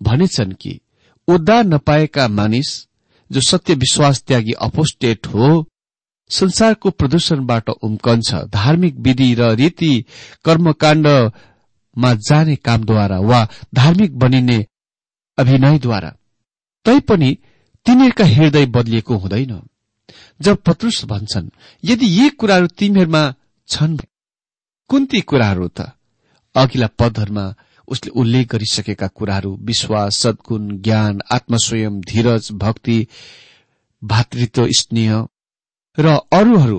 भनेछन् 0.02 0.52
कि 0.52 0.80
उद्धार 1.28 1.64
नपाएका 1.64 2.28
मानिस 2.28 2.86
जो 3.32 3.40
सत्य 3.40 3.74
विश्वास 3.74 4.22
त्यागी 4.22 4.52
अपोस्टेट 4.52 5.26
हो 5.26 5.66
संसारको 6.30 6.90
प्रदूषणबाट 6.90 7.68
उम्कन्छ। 7.68 8.34
धार्मिक 8.34 8.94
विधि 8.96 9.34
र 9.34 9.54
रीति 9.54 10.04
कर्मकाण्डमा 10.44 12.14
जाने 12.14 12.56
कामद्वारा 12.56 13.18
वा 13.20 13.48
धार्मिक 13.74 14.18
बनिने 14.18 14.66
अभिनयद्वारा। 15.38 16.10
तैपनि 16.84 17.36
तिनीहरूका 17.86 18.24
हृदय 18.24 18.66
बदलिएको 18.66 19.16
हुँदैन। 19.16 19.60
जब 20.42 20.56
पत्रुस 20.56 21.04
भन्छन् 21.04 21.50
यदि 21.84 22.06
यी 22.06 22.28
कुराहरू 22.30 22.66
तिमीहरूमा 22.66 23.34
छन् 23.68 23.98
कुन 24.88 25.04
ती 25.06 25.20
कुराहरू 25.20 25.68
त? 25.68 25.80
अघिल्ला 26.54 26.88
पदहरूमा 26.98 27.54
उसले 27.90 28.10
उल्लेख 28.20 28.46
गरिसकेका 28.52 29.06
कुराहरू 29.08 29.56
विश्वास 29.62 30.16
सद्गुण 30.16 30.68
ज्ञान 30.80 31.20
आत्मस्वयं 31.32 32.00
धीरज 32.00 32.48
भक्ति 32.56 32.98
भातृत्व 34.02 34.66
स्नेह 34.80 35.14
र 35.98 36.18
अरूहरू 36.32 36.78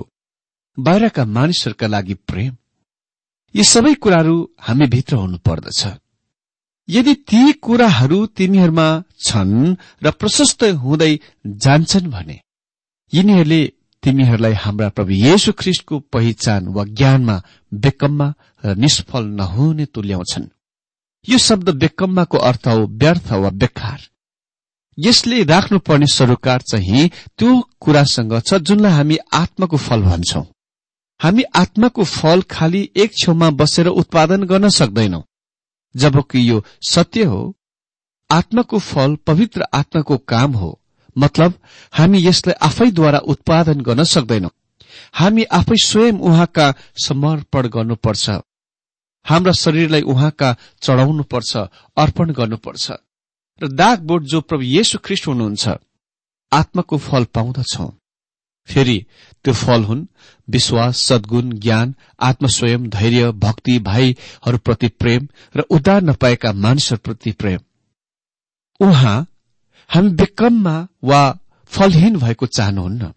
बाहिरका 0.78 1.24
मानिसहरूका 1.28 1.86
लागि 1.86 2.14
प्रेम। 2.28 2.54
यी 3.54 3.64
सबै 3.64 3.94
कुराहरू 3.94 4.36
हामी 4.58 4.86
भित्र 4.86 5.16
हुनुपर्दछ 5.16 5.80
यदि 6.88 7.14
ती 7.28 7.42
कुराहरू 7.62 8.18
तिमीहरूमा 8.36 8.86
छन् 9.26 9.76
र 10.02 10.10
प्रशस्त 10.20 10.64
हुँदै 10.82 11.12
जान्छन् 11.64 12.10
भने 12.10 12.38
यिनीहरूले 13.12 13.62
तिमीहरूलाई 14.02 14.54
हाम्रा 14.54 14.88
प्रभु 14.88 15.12
येशु 15.18 15.52
ख्रिस्टको 15.52 15.98
पहिचान 16.12 16.68
वा 16.68 16.84
ज्ञानमा 16.98 17.36
बेकममा 17.72 18.28
र 18.64 18.74
निष्फल 18.76 19.24
नहुने 19.38 19.84
तुल्याउँछन्। 19.94 20.51
यो 21.28 21.38
शब्द 21.38 21.68
बेकम्माको 21.70 22.38
अर्थ 22.38 22.66
हो 22.68 22.86
व्यर्थ 22.92 23.32
वा 23.32 23.50
बेकार। 23.50 24.00
यसले 24.98 25.42
राख्नुपर्ने 25.44 26.06
सरोकार 26.06 26.60
चाहिँ 26.60 27.08
त्यो 27.38 27.60
कुरासँग 27.80 28.40
छ 28.40 28.54
जुनलाई 28.54 28.92
हामी 28.92 29.18
आत्माको 29.32 29.76
फल 29.76 30.02
भन्छौं। 30.02 30.44
हामी 31.20 31.42
आत्माको 31.54 32.04
फल 32.04 32.42
खालि 32.50 32.88
एक 32.96 33.14
छेउमा 33.14 33.50
बसेर 33.50 33.86
उत्पादन 33.86 34.42
गर्न 34.42 34.68
सक्दैनौ। 34.68 35.22
जबकि 35.94 36.50
यो 36.50 36.62
सत्य 36.90 37.24
हो 37.24 37.40
आत्माको 38.30 38.78
फल 38.78 39.16
पवित्र 39.26 39.66
आत्माको 39.74 40.16
काम 40.28 40.52
हो 40.52 40.78
मतलब 41.16 41.58
हामी 41.92 42.26
यसलाई 42.26 42.54
आफैद्वारा 42.62 43.18
उत्पादन 43.18 43.80
गर्न 43.80 44.04
सक्दैनौ। 44.04 44.48
हामी 45.14 45.44
आफै 45.52 45.76
स्वयं 45.86 46.18
उहाँका 46.18 46.72
समर्पण 47.04 47.68
गर्नुपर्छ। 47.68 48.30
हाम्रा 49.26 49.52
शरीरलाई 49.52 50.02
उहाँका 50.02 50.56
चढाउनुपर्छ 50.82 51.56
अर्पण 51.96 52.32
गर्नुपर्छ। 52.32 52.90
र 53.60 53.68
दाग 53.70 54.00
बोट 54.00 54.22
जो 54.22 54.40
प्रभु 54.40 54.62
येशु 54.62 54.98
ख्रिस्ट 54.98 55.26
हुनुहुन्छ 55.26 55.68
आत्माको 56.52 56.96
फल 56.98 57.24
पाउँदछौ। 57.34 57.86
फेरि 58.68 58.98
त्यो 59.44 59.54
फल 59.54 59.84
हुन् 59.84 60.06
विश्वास 60.48 60.96
सद्गुण 60.98 61.52
ज्ञान 61.58 61.94
आत्मस्वयं 62.20 62.88
धैर्य 62.90 63.30
भक्ति 63.44 63.78
भाइहरूप्रति 63.78 64.88
प्रेम 65.00 65.28
र 65.56 65.60
उद्धार 65.70 66.02
नपाएका 66.02 66.52
मानिसहरूप्रति 66.52 67.32
प्रेम। 67.32 67.60
उहाँ 68.80 69.18
हामी 69.90 70.10
बेकममा 70.10 70.76
वा 71.04 71.22
फलहीन 71.72 72.16
भएको 72.18 72.46
चाहनुहुन्न। 72.46 73.12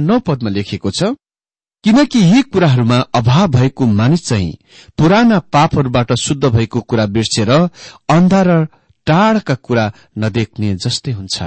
नौ 0.00 0.18
पदमा 0.18 0.50
लेखिएको 0.50 0.90
छ 0.90 1.14
किनकि 1.84 2.18
यी 2.18 2.42
कुराहरूमा 2.42 2.98
अभाव 3.14 3.46
भएको 3.48 3.86
मानिस 3.86 4.26
चाहिँ 4.28 4.58
पुराना 4.98 5.38
पापहरूबाट 5.38 6.12
शुद्ध 6.12 6.44
भएको 6.44 6.80
कुरा 6.80 7.06
बिर्सेर 7.06 7.50
अन्धा 7.50 8.42
र 8.42 8.64
टाढका 9.06 9.54
कुरा 9.54 9.92
नदेख्ने 10.18 10.74
जस्तै 10.76 11.12
हुन्छ। 11.12 11.42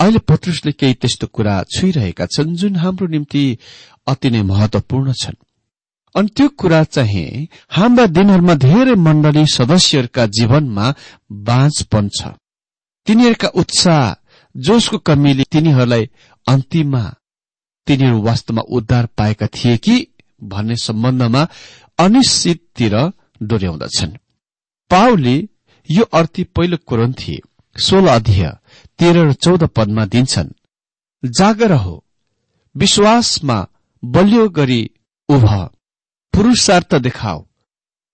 अहिले 0.00 0.18
पत्रुसले 0.18 0.72
केही 0.72 0.94
त्यस्तो 0.94 1.26
कुरा 1.26 1.62
छुइरहेका 1.76 2.26
छन् 2.26 2.56
जुन 2.56 2.76
हाम्रो 2.76 3.06
निम्ति 3.06 3.58
अति 4.06 4.30
नै 4.30 4.42
महत्वपूर्ण 4.42 5.12
छन्। 5.12 5.36
अनि 6.14 6.28
त्यो 6.28 6.48
कुरा 6.48 6.82
चाहिँ 6.84 7.48
हाम्रा 7.70 8.06
दिनहरूमा 8.06 8.54
धेरै 8.54 8.94
मण्डली 8.94 9.44
सदस्यहरूका 9.46 10.26
जीवनमा 10.26 10.94
बाँचपन 11.32 12.08
छ। 12.08 12.20
तिनीहरूका 13.06 13.48
उत्साह 13.48 14.14
जोसको 14.56 14.98
कमीले 14.98 15.44
तिनीहरूलाई 15.52 16.04
अन्तिममा 16.46 17.04
तिनीहरू 17.86 18.20
वास्तवमा 18.22 18.62
उद्धार 18.68 19.06
पाएका 19.18 19.46
थिए 19.46 19.76
कि 19.76 19.96
भन्ने 20.42 20.76
सम्बन्धमा 20.76 21.46
अनिश्चिततिर 21.98 22.94
डोर्याउँदछन्। 23.42 24.16
पाउले 24.90 25.36
यो 25.88 26.04
अर्थी 26.12 26.44
पहिलो 26.44 26.76
कुरन्थी 26.86 27.40
सोह्र 27.76 28.08
अध्यय 28.08 28.50
तेह्र 28.98 29.26
र 29.28 29.32
चौध 29.34 29.62
पदमा 29.66 30.04
दिन्छन् 30.06 30.50
जागर 31.22 31.72
हो 31.72 31.94
विश्वासमा 32.74 33.58
बलियो 34.02 34.48
गरी 34.48 34.82
उभ 35.28 35.46
पुरुषार्थ 36.34 36.94
देखाओ 36.94 37.44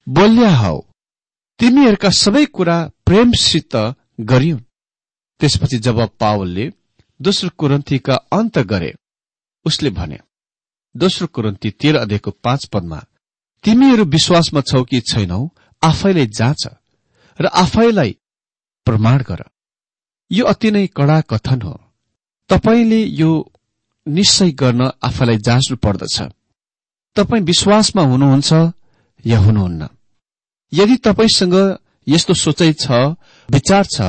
बलिया 0.07 0.51
हौ 0.57 0.79
तिमीहरूका 1.61 2.11
सबै 2.11 2.45
कुरा 2.47 2.77
प्रेमसित 3.07 3.77
गरिउन् 4.21 4.67
त्यसपछि 5.41 5.79
जब 5.79 6.01
पावलले 6.21 6.67
दोस्रो 7.21 7.51
कुरन्थीका 7.59 8.15
अन्त 8.33 8.59
गरे 8.59 8.93
उसले 9.69 9.91
भने 9.91 10.19
दोस्रो 10.95 11.27
कुरन्ती 11.27 11.71
तेह्र 11.81 11.97
अध्ययको 11.97 12.31
पाँच 12.45 12.65
पदमा 12.73 13.01
तिमीहरू 13.65 14.05
विश्वासमा 14.11 14.61
छौ 14.61 14.83
कि 14.85 15.01
छैनौ 15.01 15.41
आफैलाई 15.83 16.27
जाँच 16.39 16.63
र 17.39 17.47
आफैलाई 17.47 18.17
प्रमाण 18.87 19.23
गर। 19.23 19.45
यो 20.31 20.45
अति 20.45 20.71
नै 20.71 20.87
कडा 20.87 21.21
कथन 21.21 21.61
हो। 21.63 21.75
तपाईँले 22.51 23.01
यो 23.15 23.31
निश्चय 24.07 24.51
गर्न 24.53 24.91
आफैलाई 25.03 25.39
जाँच्नु 25.39 25.77
पर्दछ। 25.77 26.17
तपाईँ 27.17 27.43
विश्वासमा 27.43 28.03
हुनुहुन्छ 28.03 28.53
या 29.25 29.39
हुनुहुन्न? 29.39 29.89
यदि 30.73 30.97
तपाईँसँग 30.97 31.55
यस्तो 32.07 32.35
सोचाइ 32.35 32.73
छ 32.73 32.91
विचार 33.49 33.85
छ 33.95 34.01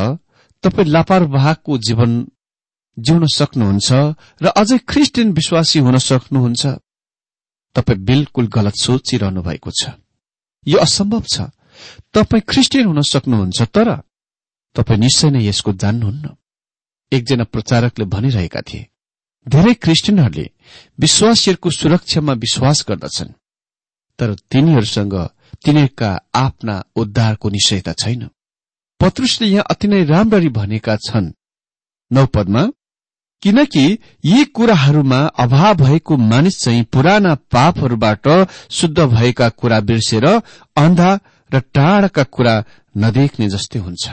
तपाईँ 0.63 0.87
लापरवाहको 0.87 1.77
जीवन 1.77 2.11
जिउन 3.05 3.23
सक्नुहुन्छ 3.35 3.89
र 4.43 4.45
अझै 4.61 4.77
ख्रिस्टियन 4.89 5.31
विश्वासी 5.31 5.79
हुन 5.79 5.97
सक्नुहुन्छ 6.09 6.63
तपाईँ 7.75 8.03
बिल्कुल 8.09 8.45
गलत 8.47 8.75
सोचिरहनु 8.75 9.41
भएको 9.41 9.71
छ। 9.71 9.81
यो 10.67 10.77
असम्भव 10.79 11.23
छ। 11.33 11.35
तपाईँ 12.13 12.47
ख्रिस्टियन 12.49 12.85
हुन 12.85 13.01
सक्नुहुन्छ 13.03 13.59
तर 13.75 13.89
तपाईँ 14.75 14.99
निश्चय 14.99 15.29
नै 15.29 15.41
यसको 15.45 15.71
जान्नुहुन्न। 15.73 16.25
एकजना 17.11 17.43
प्रचारकले 17.53 18.05
भनिरहेका 18.05 18.61
थिए 18.61 18.87
धेरै 19.47 19.73
ख्रिस्टियनहरूले 19.83 20.45
विश्वासीहरूको 20.99 21.69
सुरक्षामा 21.71 22.33
विश्वास 22.43 22.77
गर्दछन् 22.89 23.37
तर 24.19 24.29
तिनीहरूसँग 24.51 25.15
तिनीहरूका 25.63 26.09
आफ्ना 26.35 26.75
उद्धारको 26.95 27.47
निश्चयता 27.49 27.93
छैन। 27.93 28.21
पत्रुसले 28.99 29.47
यहाँ 29.47 29.65
अति 29.71 29.87
नै 29.87 30.03
राम्ररी 30.03 30.49
भनेका 30.49 30.95
छन्। 31.07 31.33
नौपदमा 32.11 32.63
किनकि 33.43 33.85
यी 34.25 34.43
कुराहरूमा 34.45 35.19
अभाव 35.39 35.75
भएको 35.75 36.17
मानिस 36.17 36.59
चाहिँ 36.59 36.83
पुराना 36.83 37.35
पापहरूबाट 37.51 38.27
शुद्ध 38.71 38.99
भएका 38.99 39.49
कुरा 39.49 39.79
बिर्सेर 39.79 40.25
अन्धा 40.77 41.19
र 41.51 41.59
टाढाका 41.73 42.23
कुरा 42.25 42.63
नदेख्ने 42.97 43.49
जस्तै 43.49 43.79
हुन्छ। 43.79 44.09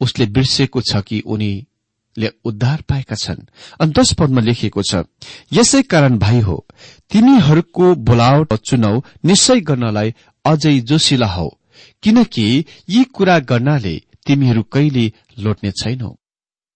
उसले 0.00 0.26
बिर्सेको 0.26 0.80
छ 0.80 1.02
कि 1.02 1.20
उनीले 1.26 2.28
उद्धार 2.44 2.82
पाएका 2.88 3.14
छन्? 3.14 3.46
अनि 3.80 3.92
दश 3.92 4.12
पदमा 4.12 4.40
लेखिएको 4.40 4.82
छ 4.82 5.04
यसै 5.52 5.82
कारण 5.82 6.18
भाइ 6.18 6.40
हो 6.40 6.56
तिमीहरूको 7.10 7.94
बोलावट 7.94 8.54
चुनाव 8.54 9.02
निश्चय 9.24 9.60
गर्नलाई 9.60 10.14
अझै 10.44 10.78
जोसिला 10.80 11.26
हौ 11.26 11.48
किनकि 12.02 12.46
यी 12.88 13.04
कुरा 13.14 13.38
गर्नाले 13.50 13.96
तिमीहरू 14.26 14.62
कहिले 14.62 15.12
लोट्ने 15.38 15.70
छैनौ। 15.72 16.14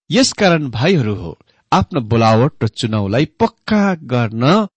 यसकारण 0.09 0.69
भाइहरू 0.69 1.15
हो 1.15 1.37
आफ्नो 1.73 2.01
बोलावट 2.01 2.63
र 2.63 2.67
चुनावलाई 2.67 3.25
पक्का 3.25 3.93
गर्न 4.03 4.67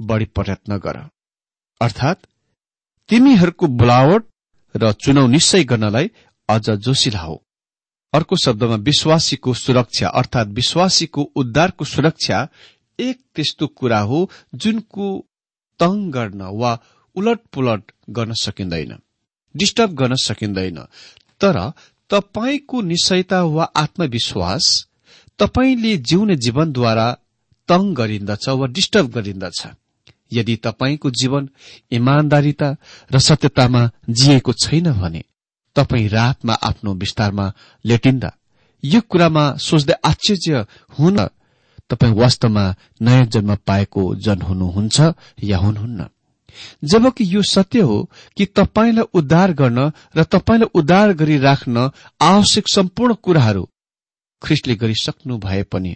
बढ़ी 0.00 0.24
प्रयत्न 0.24 0.76
गर। 0.78 0.96
अर्थात 1.80 2.26
तिमीहरूको 3.08 3.66
बोलावट 3.66 4.24
र 4.74 4.92
चुनाव 4.92 5.26
निश्चय 5.26 5.64
गर्नलाई 5.64 6.10
अझ 6.48 6.70
जोसिला 6.70 7.20
हो 7.20 7.42
अर्को 8.12 8.36
शब्दमा 8.36 8.76
विश्वासीको 8.76 9.54
सुरक्षा 9.54 10.08
अर्थात 10.08 10.46
विश्वासीको 10.48 11.22
उद्धारको 11.36 11.84
सुरक्षा 11.84 12.48
एक 12.98 13.18
त्यस्तो 13.34 13.66
कुरा 13.66 14.00
हो 14.00 14.18
जुनको 14.54 15.06
तङ 15.80 16.10
गर्न 16.10 16.42
वा 16.52 16.78
उलट 17.16 17.40
पुलट 17.52 17.92
गर्न 18.10 18.32
सकिँदैन 18.32 18.92
डिस्टर्ब 19.54 19.92
गर्न 19.92 20.14
सकिँदैन। 20.14 20.78
तर 21.40 21.56
तपाईँको 22.10 22.80
निश्चयता 22.82 23.42
वा 23.42 23.64
आत्मविश्वास 23.76 24.85
तपाईँले 25.38 25.96
जिउने 25.96 26.36
जीवनद्वारा 26.36 27.06
तङ 27.68 27.82
गरिन्दछ 27.94 28.48
वा 28.48 28.66
डिस्टर्ब 28.66 29.06
गरिन्दछ। 29.10 29.66
यदि 30.32 30.56
तपाईँको 30.56 31.10
जीवन 31.10 31.48
इमान्दारिता 31.92 32.68
र 33.12 33.18
सत्यतामा 33.18 33.82
जिएको 34.10 34.52
छैन 34.52 34.92
भने 34.92 35.22
तपाईँ 35.76 36.08
रातमा 36.08 36.54
आफ्नो 36.62 36.94
विस्तारमा 36.94 37.46
लेटिन्दा 37.84 38.30
यो 38.84 39.00
कुरामा 39.00 39.44
सोच्दै 39.58 39.94
आश्चर्य 40.04 40.66
हुन 40.98 41.16
तपाईँ 41.90 42.14
वास्तवमा 42.14 42.64
नयाँ 43.00 43.26
जन्म 43.26 43.54
पाएको 43.66 44.02
जन 44.16 44.42
हुनुहुन्छ 44.42 45.00
या 45.42 45.58
हुनुहुन्न। 45.58 46.08
जबकि 46.84 47.24
यो 47.34 47.42
सत्य 47.42 47.80
हो 47.80 47.98
कि 48.36 48.44
तपाईँलाई 48.46 49.04
उद्धार 49.14 49.52
गर्न 49.52 49.92
र 50.16 50.24
तपाईँलाई 50.24 50.70
उद्धार 50.74 51.12
गरिराख्न 51.12 51.90
आवश्यक 52.20 52.68
सम्पूर्ण 52.68 53.14
कुराहरू 53.14 53.68
ख्रिस्टले 54.46 54.74
गरिसक्नु 54.76 55.38
भए 55.38 55.62
पनि 55.72 55.94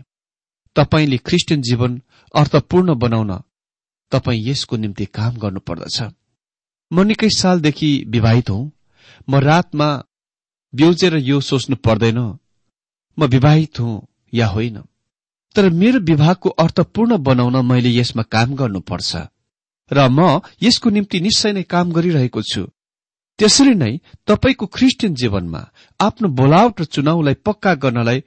तपाईँले 0.77 1.19
ख्रिस्टियन 1.27 1.63
जीवन 1.63 2.01
अर्थपूर्ण 2.35 2.95
बनाउन 2.95 3.33
तपाईँ 4.13 4.45
यसको 4.49 4.77
निम्ति 4.77 5.05
काम 5.17 5.37
गर्नुपर्दछ। 5.37 5.99
म 6.91 7.03
निकै 7.07 7.29
सालदेखि 7.31 7.91
विवाहित 8.09 8.51
हुँ। 8.51 8.71
म 9.29 9.37
रातमा 9.41 9.89
ब्युजेर 10.73 11.15
यो 11.23 11.41
सोच्नु 11.41 11.77
पर्दैन 11.77 12.19
म 13.19 13.27
विवाहित 13.27 13.81
हुँ 13.81 14.07
या 14.33 14.47
होइन। 14.47 14.79
तर 15.57 15.71
मेरो 15.71 16.01
विवाहको 16.01 16.49
अर्थपूर्ण 16.59 17.17
बनाउन 17.19 17.57
मैले 17.67 17.91
यसमा 17.91 18.23
काम 18.35 18.55
गर्नुपर्छ 18.55 19.17
र 19.91 20.09
म 20.09 20.41
यसको 20.63 20.91
निम्ति 20.91 21.21
निश्चय 21.21 21.53
नै 21.53 21.63
काम 21.63 21.93
गरिरहेको 21.93 22.43
छु। 22.43 22.63
त्यसरी 23.39 23.75
नै 23.75 23.93
तपाईँको 24.27 24.67
ख्रिस्टियन 24.67 25.15
जीवनमा 25.15 25.63
आफ्नो 26.01 26.29
बोलावट 26.29 26.81
र 26.81 26.85
चुनावलाई 26.85 27.35
पक्का 27.47 27.75
गर्नलाई 27.75 28.19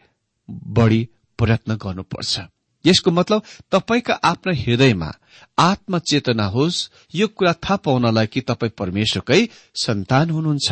बढ़ी 0.49 1.07
प्रयत्न 1.37 1.75
गर्नुपर्छ। 1.75 2.39
यसको 2.85 3.11
मतलब 3.11 3.41
तपाईँका 3.71 4.13
आफ्ना 4.13 4.53
हृदयमा 4.53 5.11
आत्मचेतना 5.59 6.45
होस् 6.45 6.89
यो 7.15 7.27
कुरा 7.27 7.53
थाहा 7.53 7.75
पाउनलाई 7.75 8.27
कि 8.27 8.41
तपाईँ 8.41 8.71
परमेश्वरकै 8.77 9.47
सन्तान 9.75 10.29
हुनुहुन्छ। 10.29 10.71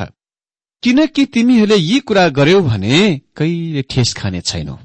किनकि 0.84 1.26
तिमीहरूले 1.26 1.76
यी 1.76 2.00
कुरा 2.00 2.28
गर्यौ 2.30 2.62
भने 2.62 3.22
कहिले 3.36 3.82
ठेस 3.82 4.14
खाने 4.14 4.42
छैनौ। 4.42 4.78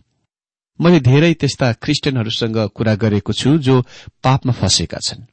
मैले 0.80 1.00
धेरै 1.00 1.34
त्यस्ता 1.34 1.72
क्रिस्चियनहरूसँग 1.72 2.58
कुरा 2.74 2.94
गरेको 2.94 3.32
छु 3.32 3.58
जो 3.58 3.80
पापमा 4.22 4.52
फँसेका 4.52 4.98
छन्। 4.98 5.24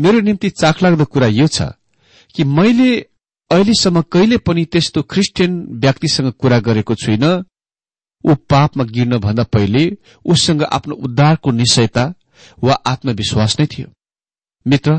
मेरो 0.00 0.20
निम्ति 0.20 0.50
चाखलाग्दो 0.50 1.04
कुरा 1.04 1.26
यो 1.26 1.46
छ 1.46 1.62
कि 2.34 2.44
मैले 2.44 2.90
अहिलेसम्म 3.50 4.02
कहिले 4.02 4.36
पनि 4.38 4.64
त्यस्तो 4.64 5.02
क्रिस्चियन 5.02 5.52
व्यक्तिसँग 5.78 6.32
कुरा 6.32 6.58
गरेको 6.58 6.94
छुइनँ 6.94 7.44
ऊ 8.24 8.34
पापमा 8.34 8.84
गिर्नभन्दा 8.84 9.42
पहिले 9.42 9.96
उसँग 10.24 10.62
आफ्नो 10.62 10.94
उद्धारको 10.94 11.50
निश्चयता 11.50 12.14
वा 12.64 12.74
आत्मविश्वास 12.74 13.56
नै 13.60 13.66
थियो। 13.66 13.88
मित्र 14.66 14.98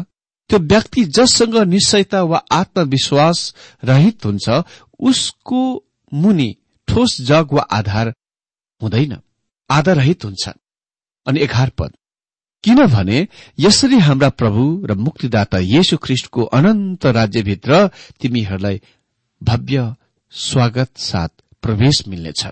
त्यो 0.49 0.59
व्यक्ति 0.59 1.03
जससँग 1.05 1.55
निश्चयता 1.55 2.21
वा 2.23 2.43
आत्मविश्वास 2.51 3.53
रहित 3.83 4.25
हुन्छ 4.25 4.63
उसको 4.99 5.61
मुनि 6.13 6.55
ठोस 6.87 7.21
जग 7.21 7.53
वा 7.53 7.61
आधार 7.61 8.13
हुँदैन। 8.81 9.17
आधाररहित 9.69 10.25
हुन्छ। 10.25 10.49
अनि 11.27 11.39
एघार 11.39 11.69
पद। 11.69 11.91
किनभने 12.63 13.27
यसरी 13.59 13.99
हाम्रा 13.99 14.29
प्रभु 14.29 14.85
र 14.85 14.93
मुक्तिदाता 14.93 15.57
येशु 15.57 15.97
ख्रिष्टको 15.97 16.43
अनन्त 16.43 17.05
राज्यभित्र 17.05 17.87
तिमीहरूलाई 18.21 18.81
भव्य 19.43 19.95
स्वागत 20.31 20.97
साथ 20.97 21.29
प्रवेश 21.61 22.07
मिल्नेछ। 22.07 22.47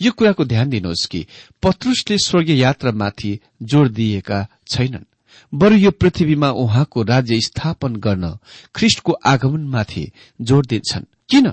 यो 0.00 0.12
कुराको 0.12 0.44
ध्यान 0.44 0.70
दिनुहोस् 0.70 1.06
कि 1.06 1.26
पत्रुसले 1.62 2.18
स्वर्गीय 2.18 2.60
यात्रामाथि 2.60 3.38
जोड़ 3.62 3.88
दिएका 3.88 4.46
छैनन्। 4.70 5.04
बरु 5.52 5.76
यो 5.76 5.90
पृथ्वीमा 5.90 6.50
उहाँको 6.50 7.02
राज्य 7.02 7.40
स्थापन 7.40 7.96
गर्न 7.96 8.38
ख्रिष्टको 8.74 9.12
आगमनमाथि 9.12 10.04
जोड़ 10.40 10.64
दिन्छन्। 10.66 11.04
किन? 11.30 11.46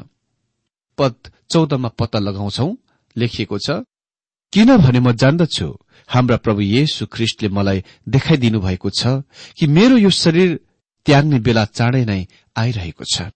पद 0.98 1.16
चौधमा 1.50 1.90
पत्ता 1.90 2.20
लगाउँछौ। 2.20 2.74
लेखिएको 3.16 3.58
छ 3.58 3.70
किनभने 4.54 5.00
म 5.00 5.12
जान्दछु? 5.12 5.68
हाम्रा 6.10 6.38
प्रभु 6.38 6.62
येशु 6.62 7.06
ख्रिष्टले 7.06 7.50
मलाई 7.50 7.84
देखाइदिनु 8.10 8.60
भएको 8.60 8.90
छ 8.90 9.24
कि 9.58 9.68
मेरो 9.68 9.98
यो 9.98 10.10
शरीर 10.10 10.60
त्याग्ने 11.06 11.40
बेला 11.40 11.66
चाँडै 11.66 12.04
नै 12.06 12.22
आइरहेको 12.56 13.04
छ। 13.04 13.32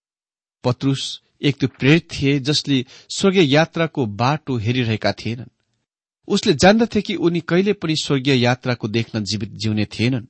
पत्रुस 0.63 1.21
एक 1.41 1.59
त्यो 1.59 1.69
प्रेरित 1.79 2.07
थिए 2.11 2.39
जसले 2.39 2.85
स्वर्गीय 3.09 3.53
यात्राको 3.53 4.05
बाटो 4.05 4.57
हेरिरहेका 4.57 5.11
थिएनन्। 5.11 5.49
उसले 6.27 6.53
जान्दथे 6.53 7.01
कि 7.01 7.15
उनी 7.15 7.39
कहिले 7.39 7.73
पनि 7.73 7.95
स्वर्गीय 7.95 8.35
यात्राको 8.35 8.87
देख्न 8.87 9.23
जीवित 9.23 9.51
जिउने 9.53 9.85
थिएनन् 9.85 10.25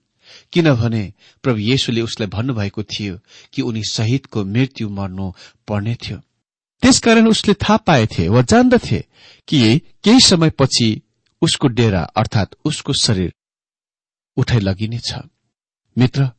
किनभने 0.54 1.14
प्रभु 1.44 1.60
येशुले 1.60 2.02
उसलाई 2.02 2.28
भन्नुभएको 2.28 2.84
थियो 2.84 3.20
कि 3.54 3.62
उनी 3.62 3.84
शहीदको 3.84 4.46
मृत्यु 4.46 4.90
मर्नु 4.90 5.32
पर्ने 5.68 5.96
थियो। 5.96 6.18
त्यसकारण 6.84 7.28
उसले 7.28 7.54
थाहा 7.54 7.78
पाएथे 7.78 8.28
वा 8.30 8.42
जान्दथे 8.42 9.04
कि 9.48 9.82
केही 10.04 10.20
समयपछि 10.20 11.02
उसको 11.42 11.68
डेरा 11.68 12.02
अर्थात 12.02 12.56
उसको 12.66 12.94
शरीर 12.94 13.34
उठाइ 14.38 14.60
लगिनेछ। 14.60 15.14
मित्र 15.98 16.30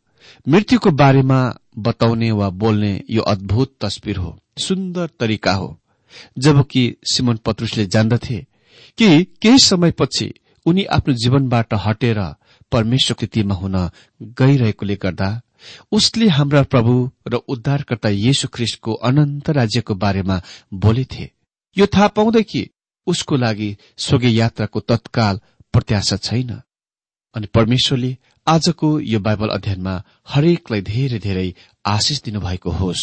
मृत्युको 0.49 0.91
बारेमा 0.91 1.55
बताउने 1.79 2.31
वा 2.31 2.51
बोल्ने 2.51 3.05
यो 3.11 3.23
अद्भुत 3.23 3.77
तस्विर 3.81 4.17
हो। 4.17 4.41
सुन्दर 4.59 5.09
तरिका 5.21 5.53
हो। 5.53 5.81
जबकि 6.39 6.97
सिमन 7.13 7.37
पत्रुसले 7.37 7.87
जान्दथे 7.87 8.47
कि 8.99 9.25
केही 9.25 9.59
समयपछि 9.59 10.35
उनी 10.67 10.85
आफ्नो 10.85 11.15
जीवनबाट 11.15 11.75
हटेर 11.75 12.35
परमेश्वर 12.73 13.17
स्थितिमा 13.17 13.55
हुन 13.55 13.91
गइरहेकोले 14.23 14.97
गर्दा 14.97 15.41
उसले 15.93 16.29
हाम्रा 16.29 16.63
प्रभु 16.63 17.11
र 17.29 17.35
उद्धारकर्ता 17.35 18.09
येशु 18.09 18.49
ख्रिस्टको 18.49 18.93
अनन्त 18.93 19.51
राज्यको 19.51 19.95
बारेमा 19.95 20.43
बोलेथे। 20.75 21.31
यो 21.79 21.87
थाहा 21.87 22.09
पाउँदै 22.09 22.43
कि 22.43 22.71
उसको 23.07 23.37
लागि 23.37 23.77
स्वर्गीय 23.97 24.39
यात्राको 24.39 24.81
तत्काल 24.81 25.41
प्रत्याशा 25.73 26.17
छैन। 26.17 26.61
अनि 27.35 27.47
परमेश्वरले 27.47 28.17
आजको 28.47 29.01
यो 29.01 29.19
बाइबल 29.21 29.49
अध्ययनमा 29.49 29.95
हरेकलाई 30.29 30.81
धेरै 30.81 31.19
धेरै 31.19 31.55
आशिष 31.87 32.23
दिनुभएको 32.23 32.71
होस्। 32.71 33.03